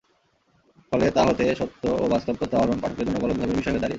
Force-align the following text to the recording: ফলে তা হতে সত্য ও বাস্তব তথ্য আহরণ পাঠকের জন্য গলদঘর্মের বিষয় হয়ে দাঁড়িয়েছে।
ফলে 0.91 1.05
তা 1.11 1.21
হতে 1.27 1.43
সত্য 1.55 1.83
ও 1.93 2.03
বাস্তব 2.07 2.35
তথ্য 2.41 2.53
আহরণ 2.55 2.77
পাঠকের 2.79 3.05
জন্য 3.05 3.17
গলদঘর্মের 3.19 3.57
বিষয় 3.59 3.73
হয়ে 3.73 3.83
দাঁড়িয়েছে। 3.83 3.89